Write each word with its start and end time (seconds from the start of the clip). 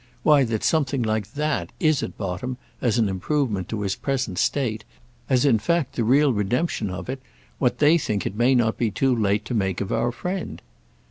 Why 0.23 0.43
that 0.45 0.63
something 0.63 1.03
like 1.03 1.33
that 1.35 1.69
is 1.79 2.01
at 2.01 2.17
bottom, 2.17 2.57
as 2.81 2.97
an 2.97 3.07
improvement 3.07 3.69
to 3.69 3.81
his 3.81 3.93
present 3.95 4.39
state, 4.39 4.83
as 5.29 5.45
in 5.45 5.59
fact 5.59 5.93
the 5.95 6.03
real 6.03 6.33
redemption 6.33 6.89
of 6.89 7.07
it, 7.07 7.21
what 7.59 7.77
they 7.77 7.99
think 7.99 8.25
it 8.25 8.33
may 8.35 8.55
not 8.55 8.79
be 8.79 8.89
too 8.89 9.15
late 9.15 9.45
to 9.45 9.53
make 9.53 9.79
of 9.79 9.91
our 9.91 10.11
friend." 10.11 10.63